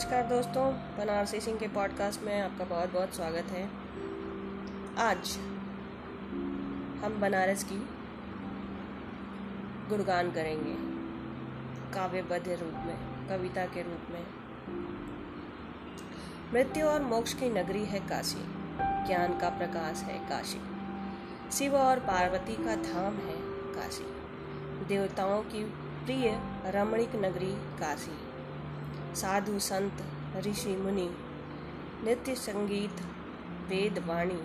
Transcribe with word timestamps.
नमस्कार 0.00 0.26
दोस्तों, 0.26 0.72
बनारसी 0.72 1.40
सिंह 1.40 1.58
के 1.58 1.68
पॉडकास्ट 1.68 2.22
में 2.22 2.40
आपका 2.40 2.64
बहुत 2.64 2.92
बहुत 2.92 3.14
स्वागत 3.14 3.44
है। 3.44 3.66
आज 4.96 5.36
हम 7.04 7.16
बनारस 7.20 7.64
की 7.64 7.76
गुणगान 9.88 10.30
करेंगे, 10.30 10.74
काव्यबद्ध 11.94 12.48
रूप 12.48 12.72
में, 12.74 13.28
कविता 13.28 13.64
के 13.64 13.82
रूप 13.82 14.00
में। 14.10 14.26
मृत्यु 16.52 16.86
और 16.86 17.02
मोक्ष 17.02 17.34
की 17.34 17.48
नगरी 17.48 17.84
है 17.84 18.00
काशी, 18.00 18.44
ज्ञान 18.80 19.38
का 19.38 19.48
प्रकाश 19.48 19.96
है 19.96 20.28
काशी। 20.28 20.60
शिव 21.52 21.74
और 21.74 21.98
पार्वती 21.98 22.56
का 22.56 22.76
धाम 22.76 23.14
है 23.14 23.36
काशी। 23.74 24.16
देवताओं 24.84 25.42
की 25.42 25.64
प्रिय 26.04 26.40
रमणीक 26.66 27.16
नगरी 27.16 27.52
काशी। 27.56 28.29
साधु 29.14 29.58
संत, 29.58 29.92
ऋषि 30.36 30.76
मुनि, 30.76 31.10
नित्य 32.04 32.34
संगीत, 32.34 33.00
वेद 33.68 33.98
वाणी, 34.06 34.42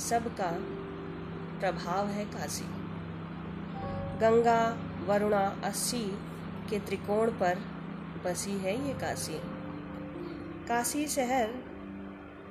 सबका 0.00 0.50
प्रभाव 1.60 2.06
है 2.06 2.24
काशी। 2.24 2.64
गंगा, 4.20 4.78
वरुणा, 5.06 5.56
अस्सी 5.64 6.18
के 6.70 6.78
त्रिकोण 6.78 7.30
पर 7.30 7.58
बसी 8.24 8.50
है 8.50 8.88
ये 8.88 8.94
काशी। 8.94 9.40
काशी 10.68 11.06
शहर 11.06 11.50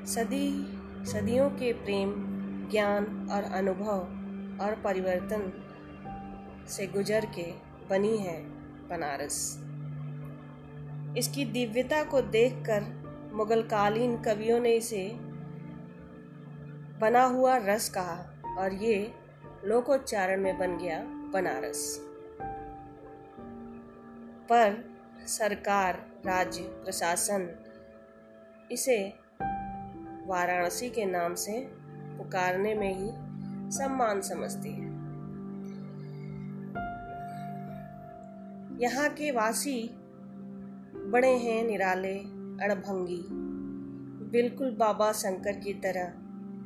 सदी, 0.05 0.77
सदियों 1.05 1.49
के 1.49 1.74
प्रेम, 1.74 2.13
ज्ञान 2.71 3.30
और 3.32 3.44
अनुभव 3.44 3.99
और 4.66 4.82
परिवर्तन 4.84 5.54
से 6.68 6.88
गुजर 6.88 7.26
के 7.26 7.54
बनी 7.90 8.18
है 8.18 8.43
बनारस। 8.90 9.60
इसकी 11.17 11.45
दिव्यता 11.45 12.03
को 12.03 12.21
देखकर 12.21 13.03
मुगलकालीन 13.33 14.21
कवियों 14.21 14.59
ने 14.59 14.71
इसे 14.71 15.11
बना 16.99 17.23
हुआ 17.23 17.57
रस 17.57 17.89
कहा 17.89 18.43
और 18.57 18.73
ये 18.73 19.13
लोकोच्चारण 19.65 20.41
में 20.41 20.57
बन 20.57 20.77
गया 20.77 21.03
बनारस। 21.03 21.99
पर 24.49 24.95
सरकार, 25.27 26.11
राज्य, 26.25 26.61
प्रशासन 26.61 27.49
इसे 28.71 29.13
वाराणसी 30.25 30.89
के 30.89 31.05
नाम 31.05 31.35
से 31.35 31.67
पुकारने 32.17 32.73
में 32.75 32.95
ही 32.95 33.09
सम्मान 33.71 34.21
समझती 34.21 34.71
है। 34.71 34.93
यहाँ 38.81 39.09
के 39.09 39.31
वासी 39.31 40.02
बड़े 41.13 41.31
हैं 41.31 41.63
निराले 41.63 42.19
अड़भंगी 42.65 43.25
बिल्कुल 44.31 44.71
बाबा 44.71 45.11
शंकर 45.11 45.51
की 45.51 45.73
तरह 45.73 46.13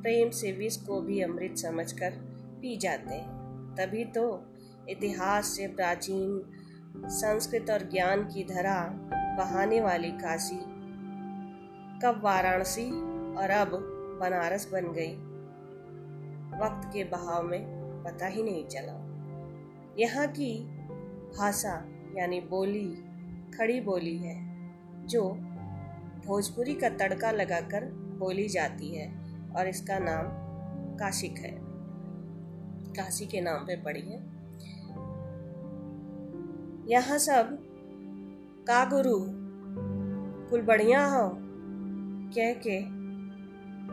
प्रेम 0.01 0.29
से 0.29 0.51
विष 0.51 0.77
को 0.77 1.01
भी 1.01 1.21
अमृत 1.21 1.57
समझकर 1.57 2.11
पी 2.61 2.77
जाते 2.77 3.15
हैं। 3.15 3.75
तभी 3.79 4.05
तो 4.05 4.45
इतिहास 4.89 5.45
से 5.45 5.67
प्राचीन 5.67 6.41
संस्कृत 7.05 7.69
और 7.69 7.79
ज्ञान 7.79 8.23
की 8.23 8.43
धरा 8.43 8.89
बहाने 9.37 9.81
वाली 9.81 10.11
काशी, 10.11 10.59
कब 11.99 12.21
वाराणसी 12.23 12.89
और 13.35 13.49
अब 13.49 13.71
बनारस 14.21 14.69
बन 14.71 14.91
गई। 14.91 15.13
वक्त 16.59 16.89
के 16.93 17.03
बहाव 17.03 17.43
में 17.43 17.65
पता 18.03 18.27
ही 18.27 18.43
नहीं 18.43 18.65
चला। 18.67 18.95
यहाँ 19.99 20.27
की 20.27 20.63
भाषा 21.37 21.85
यानी 22.17 22.41
बोली 22.41 23.06
खड़ी 23.57 23.79
बोली 23.81 24.17
है, 24.17 24.35
जो 25.07 25.29
भोजपुरी 26.25 26.73
का 26.73 26.89
तड़का 26.89 27.31
लगाकर 27.31 27.85
बोली 28.19 28.47
जाती 28.47 28.95
है, 28.95 29.07
और 29.51 29.67
इसका 29.67 29.99
नाम 29.99 30.25
काशिक 30.97 31.37
है। 31.37 31.51
काशी 32.93 33.25
के 33.25 33.41
नाम 33.41 33.65
पे 33.65 33.75
पड़ी 33.75 34.01
है। 34.01 34.19
यहाँ 36.89 37.17
सब 37.17 37.57
का 38.67 38.83
गुरु 38.85 39.17
कुल 40.49 40.61
बढ़िया 40.61 41.05
हो, 41.05 41.29
कह 42.35 42.53
के 42.67 42.77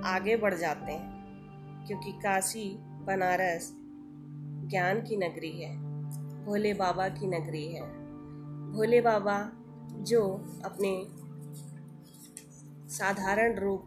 आगे 0.09 0.37
बढ़ 0.37 0.55
जाते 0.55 0.93
हैं, 0.93 1.85
क्योंकि 1.87 2.13
काशी, 2.13 2.69
बनारस 2.81 3.73
ज्ञान 4.71 5.01
की 5.01 5.17
नगरी 5.17 5.63
है, 5.63 5.77
भोले 6.45 6.75
बाबा 6.75 7.09
की 7.09 7.27
नगरी 7.27 7.67
है। 7.73 7.83
भोले 8.73 9.01
बाबा 9.01 9.37
जो 9.91 10.45
अपने 10.65 11.07
साधारण 12.89 13.59
रूप 13.59 13.85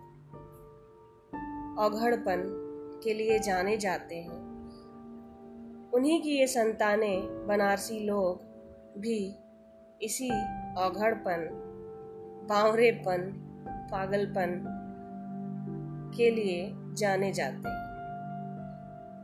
अघड़पन 1.80 2.64
के 3.04 3.14
लिए 3.14 3.40
जाने 3.40 3.78
जाते 3.78 4.16
हैं। 4.16 4.48
उन्हीं 5.92 6.22
की 6.22 6.30
ये 6.30 6.48
संतानें, 6.48 7.48
बनारसी 7.48 8.00
लोग, 8.00 8.42
भी 9.02 9.36
इसी 10.02 10.30
अघड़पन, 10.78 11.50
बावरेपन, 12.50 13.44
पागलपन 13.92 14.74
के 16.18 16.32
लिए 16.32 16.74
जाने 16.94 17.32
जाते 17.32 17.70
हैं। 17.70 17.88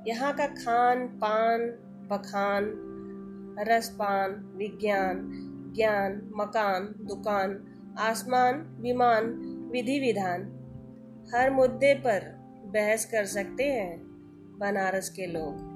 यहाँ 0.08 0.34
का 0.34 0.48
खान 0.48 1.08
पान 1.08 1.62
बखान, 2.12 2.90
रसपान, 3.60 4.32
विज्ञान 4.32 5.50
ज्ञान, 5.76 6.32
मकान, 6.36 6.96
दुकान, 7.02 7.68
आसमान, 8.00 8.78
विमान, 8.80 9.26
विधि 9.72 10.00
विधान, 10.00 10.42
हर 11.36 11.52
मुद्दे 11.52 11.94
पर 11.94 12.20
बहस 12.66 13.06
कर 13.06 13.26
सकते 13.26 13.64
हैं 13.64 14.00
बनारस 14.60 15.10
के 15.10 15.26
लोग। 15.26 15.74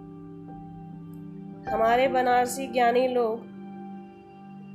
हमारे 1.69 2.07
बनारसी 2.07 2.67
ज्ञानी 2.67 3.07
लोग 3.07 3.39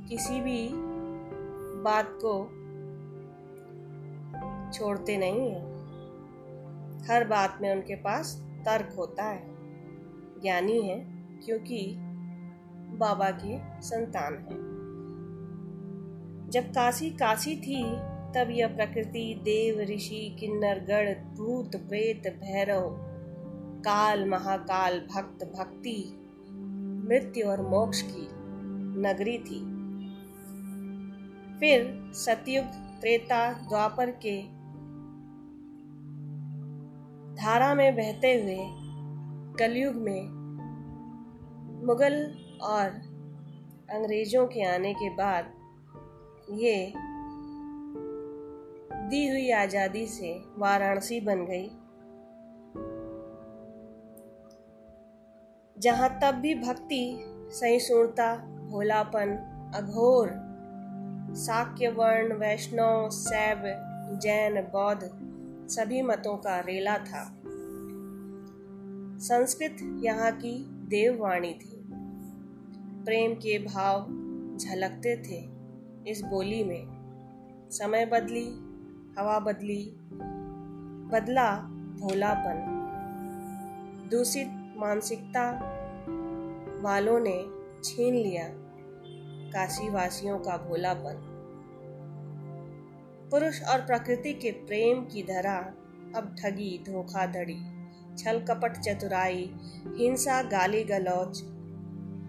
किसी 0.09 0.41
भी 0.41 0.69
बात 1.83 2.07
को 2.25 2.45
छोड़ते 4.73 5.17
नहीं 5.17 5.51
हैं। 5.51 5.73
हर 7.09 7.27
बात 7.27 7.57
में 7.61 7.71
उनके 7.71 7.95
पास 7.95 8.45
तर्क 8.65 8.95
होता 8.97 9.23
है। 9.23 9.43
ज्ञानी 10.41 10.81
है 10.81 11.05
क्योंकि 11.45 11.95
बाबा 12.97 13.29
की 13.29 13.61
संतान 13.81 14.33
है। 14.33 14.62
जब 16.53 16.63
काशी 16.63 17.09
काशी 17.09 17.55
थी, 17.55 17.83
तब 18.33 18.47
यह 18.51 18.67
प्रकृति, 18.67 19.35
देव, 19.43 19.79
ऋषि, 19.79 20.37
किन्नर, 20.39 20.79
गण 20.79 21.13
भूत 21.35 21.75
प्रेत, 21.75 22.27
भैरव, 22.27 22.95
काल, 23.79 24.29
महाकाल, 24.29 24.99
भक्त, 24.99 25.45
भक्ति, 25.45 26.13
मृत्यु 27.09 27.47
और 27.47 27.61
मोक्ष 27.61 28.01
की 28.01 28.27
नगरी 29.01 29.37
थी। 29.37 29.59
फिर 31.59 32.11
सतयुग, 32.13 32.65
त्रेता, 33.01 33.53
द्वापर 33.53 34.11
के 34.25 34.41
धारा 37.35 37.75
में 37.75 37.95
बहते 37.95 38.33
हुए 38.41 38.59
कलयुग 39.59 39.95
में 39.95 40.23
मुगल 41.85 42.37
और 42.61 42.87
अंग्रेज़ों 43.89 44.47
के 44.47 44.63
आने 44.63 44.93
के 44.93 45.09
बाद 45.09 45.62
ये 46.51 46.93
दी 49.09 49.27
हुई 49.29 49.51
आज़ादी 49.51 50.07
से 50.07 50.43
वाराणसी 50.57 51.19
बन 51.21 51.45
गई। 51.45 51.67
जहाँ 55.77 56.19
तब 56.23 56.35
भी 56.35 56.55
भक्ति, 56.55 57.23
सहिष्णुता, 57.51 58.35
भोलापन, 58.71 59.35
अघोर 59.75 60.31
साक्य 61.35 61.87
वर्ण 61.87 62.33
वैष्णव, 62.33 63.09
शैव, 63.09 63.63
जैन, 64.19 64.61
बौद्ध 64.61 65.09
सभी 65.69 66.01
मतों 66.01 66.37
का 66.37 66.59
रेला 66.59 66.97
था। 66.97 67.23
संस्कृत 69.19 69.77
यहाँ 70.03 70.31
की 70.31 70.65
देववाणी 70.69 71.53
थी। 71.53 71.83
प्रेम 73.05 73.33
के 73.33 73.59
भाव 73.59 74.01
झलकते 74.57 75.15
थे। 75.17 75.52
इस 76.07 76.21
बोली 76.21 76.63
में। 76.63 76.87
समय 77.71 78.05
बदली, 78.05 78.47
हवा 79.19 79.39
बदली, 79.39 79.95
बदला 81.11 81.55
भोलापन 81.99 82.79
दूषित 84.11 84.47
मानसिकता 84.77 85.51
वालों 86.81 87.19
ने 87.19 87.45
छीन 87.83 88.15
लिया 88.15 88.47
काशी 89.51 89.89
वासियों 89.89 90.39
का 90.39 90.57
भोलापन। 90.57 91.29
पुरुष 93.31 93.63
और 93.63 93.81
प्रकृति 93.81 94.33
के 94.33 94.51
प्रेम 94.51 95.05
की 95.05 95.23
धरा 95.23 95.57
अब 96.15 96.35
ठगी, 96.39 96.83
धोखाधड़ी 96.85 97.59
छल 98.17 98.39
कपट 98.39 98.71
चतुराई, 98.71 99.55
हिंसा, 99.97 100.43
गाली 100.43 100.83
गलौच 100.83 101.43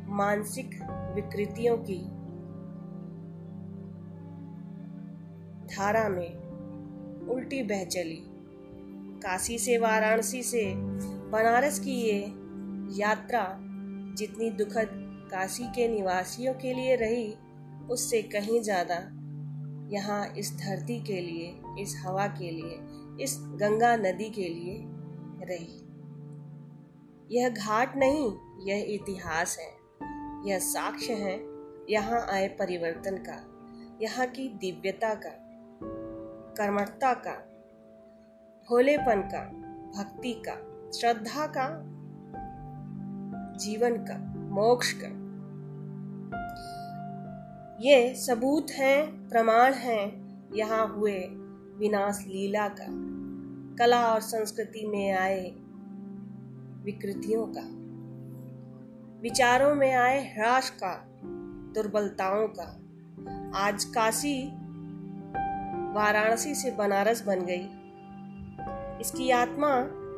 मानसिक 0.08 0.70
विकृतियों 1.14 1.76
की 1.76 2.13
धारा 5.76 6.08
में 6.08 7.28
उल्टी 7.28 7.62
बह 7.62 7.84
चली। 7.84 8.22
काशी 9.22 9.58
से 9.58 9.78
वाराणसी 9.78 10.42
से 10.42 10.64
बनारस 11.30 11.78
की 11.78 11.92
ये 11.92 12.20
यात्रा 12.98 13.46
जितनी 14.18 14.50
दुखद 14.50 14.90
काशी 15.30 15.64
के 15.64 15.88
निवासियों 15.88 16.54
के 16.54 16.72
लिए 16.74 16.96
रही, 16.96 17.34
उससे 17.90 18.22
कहीं 18.22 18.60
ज़्यादा 18.62 18.98
यहाँ 19.90 20.26
इस 20.38 20.52
धरती 20.58 21.00
के 21.00 21.20
लिए, 21.20 21.54
इस 21.82 21.94
हवा 22.06 22.26
के 22.26 22.50
लिए, 22.50 22.78
इस 23.24 23.36
गंगा 23.40 23.94
नदी 23.96 24.30
के 24.30 24.48
लिए 24.48 24.80
रही। 25.46 25.80
यह 27.30 27.48
घाट 27.48 27.96
नहीं, 27.96 28.32
यह 28.66 28.84
इतिहास 28.94 29.56
है। 29.58 29.72
यह 30.48 30.58
साक्ष्य 30.58 31.14
है 31.14 31.38
यहाँ 31.90 32.26
आए 32.32 32.48
परिवर्तन 32.48 33.16
का, 33.28 33.40
यहाँ 34.02 34.26
की 34.26 34.48
दिव्यता 34.48 35.14
का। 35.14 35.40
कर्मठता 36.58 37.14
का, 37.14 37.32
भोलेपन 38.68 39.20
का, 39.34 39.40
भक्ति 39.98 40.42
का, 40.48 40.54
श्रद्धा 40.90 41.46
का, 41.46 41.80
जीवन 43.58 43.96
का, 43.96 44.18
मोक्ष 44.36 44.92
का। 44.92 45.24
ये 47.80 48.14
सबूत 48.14 48.66
हैं, 48.70 49.28
प्रमाण 49.28 49.72
हैं, 49.72 50.24
यहाँ 50.54 50.94
हुए 50.96 51.18
विनाश 51.76 52.24
लीला 52.28 52.68
का, 52.68 52.86
कला 53.76 54.06
और 54.06 54.20
संस्कृति 54.20 54.86
में 54.86 55.12
आए 55.12 55.50
विकृतियों 56.84 57.46
का। 57.46 57.84
विचारों 59.22 59.74
में 59.74 59.94
आए 59.94 60.34
ह्रास 60.34 60.70
का, 60.70 61.04
दुर्बलताओं 61.74 62.48
का। 62.48 62.80
आज 63.58 63.84
काशी 63.84 64.63
वाराणसी 65.94 66.54
से 66.54 66.70
बनारस 66.70 67.22
बन 67.26 67.40
गई। 67.40 67.68
इसकी 69.00 69.30
आत्मा 69.30 69.68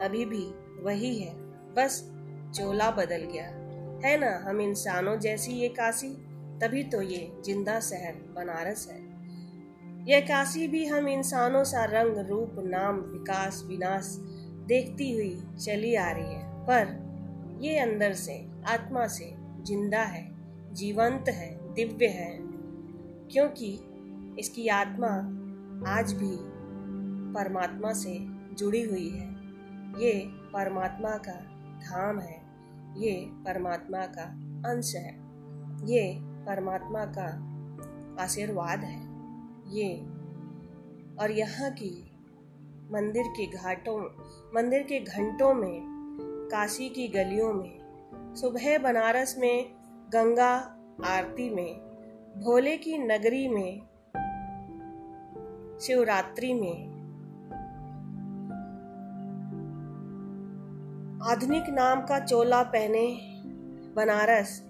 अभी 0.07 0.25
भी 0.25 0.55
वही 0.83 1.19
है। 1.19 1.35
बस 1.75 2.11
चोला 2.55 2.91
बदल 2.91 3.23
गया। 3.23 3.45
है 4.09 4.19
ना, 4.19 4.51
हम 4.51 4.61
इंसानों 4.61 5.19
जैसी 5.19 5.53
ये 5.53 5.69
काशी? 5.69 6.09
तभी 6.63 6.83
तो 6.83 7.03
ये 7.03 7.33
ज़िंदा 7.45 7.81
शहर 7.81 8.13
बनारस 8.13 8.89
है। 8.91 9.17
यह 10.09 10.21
काशी 10.21 10.69
भी 10.69 10.87
हम 10.87 11.09
इंसानों 11.09 11.65
सा 11.65 11.85
रंग, 11.85 12.29
रूप, 12.29 12.57
नाम, 12.59 12.97
विकास, 12.97 13.63
विनाश 13.67 14.17
देखती 14.67 15.13
हुई 15.13 15.43
चली 15.65 15.95
आ 15.95 16.11
रही 16.11 16.35
है। 16.35 16.45
पर 16.45 17.07
ये 17.61 17.79
अंदर 17.79 18.13
से, 18.13 18.49
आत्मा 18.67 19.07
से 19.07 19.35
ज़िंदा 19.63 20.03
है, 20.03 20.29
जीवंत 20.73 21.29
है, 21.29 21.75
दिव्य 21.75 22.07
है। 22.07 22.39
क्योंकि 23.31 23.81
इसकी 24.39 24.69
आत्मा 24.69 25.36
आज 25.87 26.13
भी 26.13 26.37
परमात्मा 27.35 27.93
से 27.93 28.19
जुड़ी 28.55 28.83
हुई 28.83 29.09
है। 29.09 29.27
ये 30.03 30.25
परमात्मा 30.27 31.11
का 31.11 31.33
धाम 31.81 32.19
है। 32.19 32.43
ये 32.97 33.27
परमात्मा 33.31 34.07
का 34.07 34.23
अंश 34.71 34.95
है। 34.95 35.13
ये 35.89 36.19
परमात्मा 36.21 37.05
का 37.05 37.29
आशीर्वाद 38.23 38.79
है। 38.79 39.03
ये 39.77 39.99
और 41.21 41.31
यहाँ 41.31 41.71
की 41.71 42.11
मंदिर 42.91 43.25
के 43.27 43.47
घाटों, 43.47 44.01
मंदिर 44.55 44.83
के 44.83 45.01
घंटों 45.01 45.55
में, 45.55 45.81
काशी 46.53 46.89
की 46.89 47.09
गलियों 47.09 47.53
में, 47.53 47.79
सुबह 48.35 48.79
बनारस 48.79 49.37
में, 49.39 49.75
गंगा 50.09 50.79
आरती 51.05 51.51
में, 51.51 51.81
भोले 52.45 52.77
की 52.77 52.99
नगरी 52.99 53.49
में 53.49 53.83
शिवरात्रि 55.81 56.55
में। 56.55 56.97
आधुनिक 61.31 61.65
नाम 61.69 62.01
का 62.01 62.19
चोला 62.19 62.63
पहने 62.63 63.19
बनारस 63.97 64.63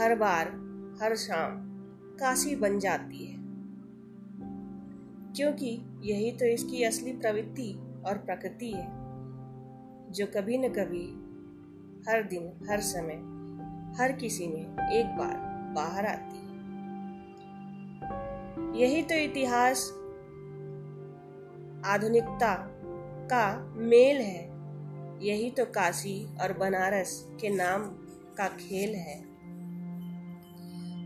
हर 0.00 0.14
बार, 0.14 0.48
हर 1.02 1.16
शाम 1.16 1.50
काशी 2.16 2.56
बन 2.56 2.78
जाती 2.78 3.26
है। 3.26 3.36
क्योंकि 5.32 5.80
यही 6.02 6.32
तो 6.32 6.44
इसकी 6.44 6.84
असली 6.84 7.12
प्रवृत्ति 7.12 7.74
और 8.06 8.18
प्रकृति 8.18 8.72
है, 8.72 8.86
जो 10.12 10.26
कभी 10.26 10.58
न 10.58 10.68
कभी, 10.68 11.06
हर 12.10 12.22
दिन, 12.22 12.66
हर 12.70 12.80
समय, 12.80 13.14
हर 14.02 14.12
किसी 14.12 14.46
में 14.46 14.90
एक 14.92 15.06
बार 15.06 15.36
बाहर 15.74 16.06
आती 16.06 16.36
है। 16.36 16.41
यही 18.76 19.02
तो 19.02 19.14
इतिहास 19.14 19.88
आधुनिकता 21.86 22.54
का 23.32 23.74
मेल 23.76 24.16
है। 24.16 24.52
यही 25.26 25.50
तो 25.50 25.64
काशी 25.64 26.36
और 26.40 26.52
बनारस 26.52 27.28
के 27.40 27.48
नाम 27.48 27.82
का 28.38 28.48
खेल 28.48 28.94
है। 28.94 29.20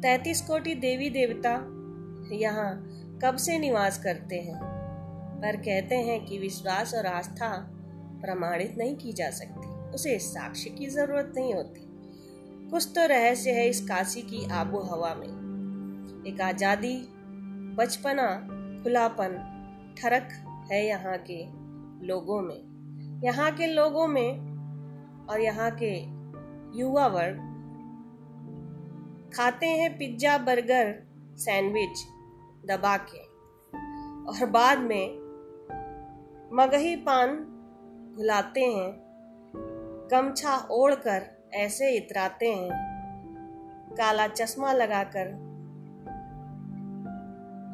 तैतीस 0.00 0.40
कोटि 0.40 0.74
देवी 0.74 1.10
देवता 1.10 1.50
यहाँ 2.32 2.92
कब 3.22 3.36
से 3.36 3.58
निवास 3.58 4.02
करते 4.02 4.36
हैं? 4.36 4.58
पर 5.38 5.56
कहते 5.56 5.94
हैं 5.94 6.26
कि 6.26 6.38
विश्वास 6.38 6.94
और 6.94 7.06
आस्था 7.06 7.72
प्रमाणित 8.22 8.74
नहीं 8.78 8.96
की 8.96 9.12
जा 9.12 9.30
सकती। 9.30 9.94
उसे 9.94 10.18
साक्ष्य 10.18 10.70
की 10.70 10.86
ज़रूरत 10.86 11.32
नहीं 11.36 11.54
होती। 11.54 11.80
कुछ 12.70 12.88
तो 12.94 13.06
रहस्य 13.06 13.50
है 13.50 13.68
इस 13.68 13.80
काशी 13.80 14.22
की 14.22 14.50
आबो 14.50 14.78
हवा 14.78 15.14
में। 15.14 15.28
एक 16.26 16.40
आज़ादी 16.40 17.08
बचपना, 17.76 18.26
खुलापन 18.82 19.32
ठरक 19.98 20.28
है 20.72 20.86
यहाँ 20.86 21.16
के 21.18 21.44
लोगों 22.06 22.40
में। 22.42 23.20
यहाँ 23.24 23.50
के 23.52 23.66
लोगों 23.66 24.06
में 24.06 25.26
और 25.26 25.40
यहाँ 25.40 25.70
के 25.82 25.92
युवा 26.78 27.06
वर्ग 27.06 27.36
खाते 29.36 29.66
हैं 29.66 29.98
पिज्जा, 29.98 30.38
बर्गर, 30.38 30.94
सैंडविच 31.36 32.04
दबा 32.66 32.96
के 32.96 33.24
और 34.30 34.50
बाद 34.50 34.78
में 34.78 35.18
मगही 36.52 36.96
पान 36.96 37.36
भुलाते 38.16 38.60
हैं, 38.60 38.92
गमछा 40.10 40.56
ओढ़कर 40.70 41.50
ऐसे 41.54 41.96
इतराते 41.96 42.52
हैं, 42.54 42.70
काला 43.92 44.26
चश्मा 44.28 44.72
लगाकर 44.72 45.55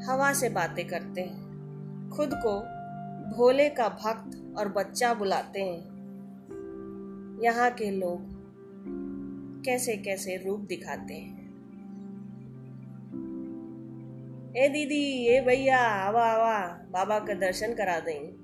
हवा 0.07 0.33
से 0.33 0.49
बातें 0.49 0.89
करते 0.89 1.21
हैं। 1.21 1.53
खुद 2.11 2.31
को 2.35 2.61
भोले 3.37 3.69
का 3.69 3.89
भक्त 3.89 4.59
और 4.59 4.69
बच्चा 4.69 5.15
बुलाते 5.15 5.63
हैं। 5.63 5.93
यहाँ 7.45 7.71
के 7.71 7.91
लोग 7.91 8.43
कैसे 9.65 9.97
कैसे 9.97 10.37
रूप 10.37 10.61
दिखाते 10.61 11.15
हैं? 11.15 11.43
ए 14.57 14.69
दीदी, 14.69 15.27
ए 15.27 15.41
भैया, 15.41 15.79
आवा 15.79 16.25
आवा, 16.25 16.81
बाबा 16.91 17.19
का 17.19 17.35
दर्शन 17.35 17.75
करा 17.75 18.01
दें। 18.01 18.43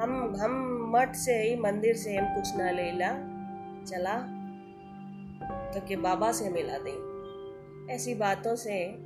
हम 0.00 0.36
हम 0.40 0.82
मठ 0.96 1.14
से 1.14 1.32
ही 1.32 1.56
मंदिर 1.56 1.94
से 1.94 2.16
हम 2.16 2.34
कुछ 2.34 2.56
ना 2.56 2.70
ले 2.70 2.92
ला, 2.92 3.12
चला 3.84 4.18
तो 5.70 5.86
के 5.86 5.96
बाबा 5.96 6.32
से 6.32 6.48
मिला 6.48 6.78
दें। 6.78 7.06
ऐसी 7.94 8.14
बातों 8.14 8.56
से 8.56 9.05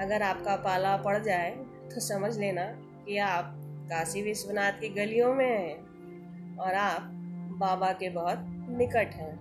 अगर 0.00 0.22
आपका 0.22 0.56
पाला 0.56 0.96
पड़ 0.96 1.18
जाए 1.18 1.50
तो 1.94 2.00
समझ 2.00 2.36
लेना 2.38 2.64
कि 3.04 3.18
आप 3.18 3.54
काशी 3.90 4.22
विश्वनाथ 4.22 4.72
की 4.72 4.88
गलियों 4.88 5.34
में 5.34 5.46
हैं 5.46 6.56
और 6.56 6.74
आप 6.74 7.10
बाबा 7.58 7.92
के 7.92 8.10
बहुत 8.10 8.44
निकट 8.78 9.14
हैं। 9.14 9.36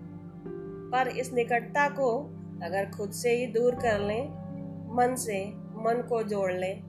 पर 0.93 1.07
इस 1.07 1.33
निकटता 1.33 1.87
को 1.89 2.09
अगर 2.63 2.89
खुद 2.89 3.11
से 3.11 3.35
ही 3.35 3.45
दूर 3.47 3.75
कर 3.75 3.99
लें, 3.99 4.29
मन 4.95 5.15
से 5.15 5.45
मन 5.77 6.05
को 6.09 6.23
जोड़ 6.23 6.51
लें, 6.51 6.81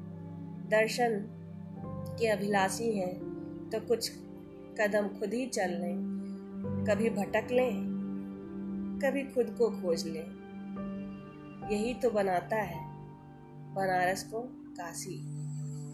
दर्शन 0.70 1.20
के 2.18 2.28
अभिलाषी 2.28 2.98
हैं 2.98 3.14
तो 3.72 3.80
कुछ 3.80 4.10
कदम 4.80 5.08
खुद 5.08 5.34
ही 5.34 5.46
चल 5.46 5.70
लें, 5.70 5.96
कभी 6.88 7.10
भटक 7.10 7.50
लें, 7.52 7.72
कभी 9.04 9.22
खुद 9.24 9.54
को 9.58 9.70
खोज 9.70 10.06
लें। 10.06 10.26
यही 11.72 11.94
तो 11.94 12.10
बनाता 12.10 12.56
है। 12.56 12.87
बनारस 13.78 14.22
को 14.24 14.40
काशी। 14.72 15.16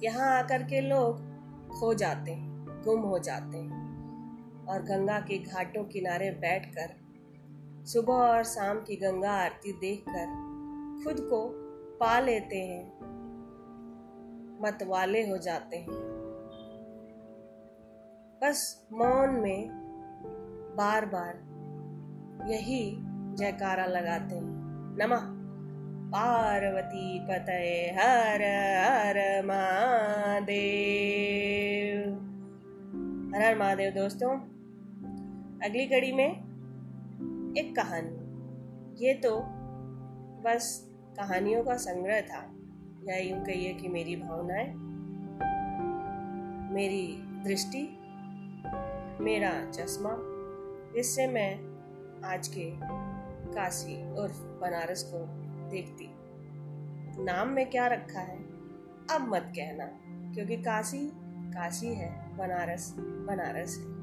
यहाँ 0.06 0.28
आकर 0.38 0.62
के 0.62 0.80
लोग 0.80 1.20
खो 1.70 1.94
जाते 1.94 2.32
हैं, 2.32 2.82
गुम 2.84 3.00
हो 3.00 3.18
जाते 3.18 3.58
हैं 3.58 4.66
और 4.66 4.82
गंगा 4.82 5.18
के 5.20 5.38
घाटों 5.38 5.84
किनारे 5.84 6.30
बैठकर, 6.30 6.94
सुबह 7.86 8.14
और 8.14 8.42
शाम 8.44 8.78
की 8.78 8.96
गंगा 8.96 9.30
आरती 9.30 9.72
देखकर 9.72 10.26
खुद 11.04 11.20
को 11.20 11.40
पा 12.00 12.18
लेते 12.20 12.56
हैं, 12.56 12.84
मतवाले 14.62 15.30
हो 15.30 15.38
जाते 15.38 15.76
हैं। 15.76 16.02
बस 18.42 18.88
मौन 18.92 19.30
में 19.30 19.68
बार 20.76 21.06
बार 21.06 22.50
यही 22.50 22.96
जयकारा 23.34 23.86
लगाते 23.86 24.34
हैं। 24.34 24.52
नमः। 24.98 25.43
पार्वती 26.14 27.20
पतये 27.20 27.90
हर 27.90 28.42
हर 28.84 29.46
महादेव। 29.46 32.10
हर 33.34 33.42
हर 33.42 33.58
महादेव 33.58 33.90
दोस्तों, 33.90 34.38
अगली 35.64 35.86
कड़ी 35.86 36.12
में 36.12 36.30
एक 37.58 37.76
कहानी। 37.76 39.06
ये 39.06 39.14
तो 39.14 39.40
बस 40.42 40.90
कहानियों 41.16 41.64
का 41.64 41.76
संग्रह 41.76 42.20
था। 42.20 42.54
या 43.08 43.16
यूँ 43.16 43.44
कहिए 43.44 43.74
कि 43.74 43.88
मेरी 43.88 44.16
भावनाएँ, 44.16 44.74
मेरी 46.74 47.16
दृष्टि, 47.20 47.98
मेरा 49.20 49.70
चश्मा 49.70 50.16
जिससे 50.94 51.26
मैं 51.26 51.58
आज 52.24 52.48
के 52.48 52.72
काशी 53.52 54.12
और 54.12 54.58
बनारस 54.62 55.10
को 55.14 55.44
देखती। 55.70 56.08
नाम 57.24 57.48
में 57.48 57.70
क्या 57.70 57.86
रखा 57.86 58.20
है? 58.20 58.38
अब 59.10 59.20
मत 59.20 59.52
कहना, 59.56 59.86
क्योंकि 60.34 60.56
काशी 60.56 61.10
काशी 61.52 61.86
है, 61.86 62.36
बनारस 62.36 62.94
बनारस 62.98 63.78
है। 63.78 63.94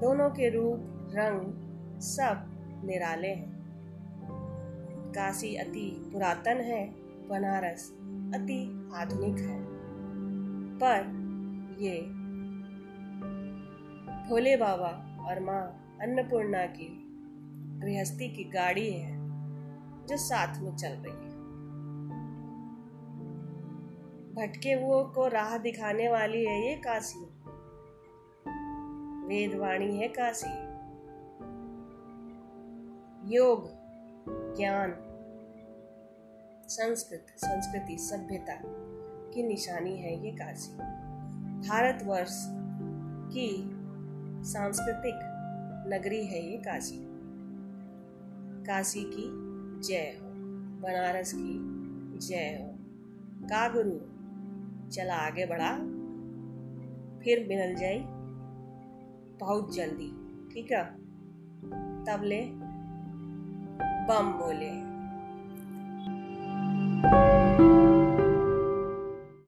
दोनों 0.00 0.30
के 0.30 0.50
रूप, 0.50 0.78
रंग 1.14 1.52
सब 2.00 2.54
निराले 2.84 3.28
हैं। 3.28 3.58
काशी 5.10 5.56
अति 5.56 6.10
पुरातन 6.12 6.56
है, 6.56 6.90
बनारस 7.28 7.92
अति 8.34 8.90
आधुनिक 8.94 9.38
है। 9.38 9.64
पर 10.82 11.18
ये 11.80 12.00
भोले 14.28 14.56
बाबा 14.56 15.22
और 15.24 15.40
माँ 15.40 15.96
अन्नपूर्णा 16.00 16.66
की 16.66 17.07
गृहस्थी 17.78 18.28
की 18.28 18.44
गाड़ी 18.44 18.92
है 18.92 19.18
जो 20.06 20.16
साथ 20.16 20.60
में 20.60 20.76
चल 20.76 20.88
रही 20.88 21.12
है। 21.12 21.28
भटके 24.34 24.72
हुओं 24.72 25.04
को 25.04 25.28
राह 25.28 25.58
दिखाने 25.58 26.08
वाली 26.08 26.44
है 26.44 26.68
ये 26.68 26.76
काशी। 26.76 27.24
वेदवाणी 29.26 29.98
है 29.98 30.08
काशी। 30.08 30.68
योग, 33.34 33.68
ज्ञान, 34.56 34.94
संस्कृत, 36.68 37.26
संस्कृति, 37.36 37.98
सभ्यता 37.98 38.60
की 39.34 39.42
निशानी 39.42 39.96
है 39.98 40.24
ये 40.24 40.30
काशी। 40.30 40.72
भारतवर्ष 41.68 42.44
की 43.34 43.70
सांस्कृतिक 44.48 45.14
नगरी 45.94 46.26
है 46.26 46.50
ये 46.50 46.56
काशी। 46.56 47.07
काशी 48.68 49.04
की 49.04 49.24
जय 49.88 50.18
हो। 50.20 50.28
बनारस 50.80 51.32
की 51.36 51.58
जय 52.26 52.58
हो। 52.62 52.74
का 53.44 53.68
गुरु? 53.68 53.90
चला 54.90 55.14
आगे 55.14 55.46
बढ़ा। 55.46 55.72
फिर 57.24 57.46
मिल 57.48 57.74
जाए 57.74 58.04
बहुत 59.40 59.74
जल्दी, 59.74 60.10
ठीक 60.54 60.72
है? 60.72 60.84
तबले 62.04 62.42
बम 64.08 64.32
बोले। 64.32 64.88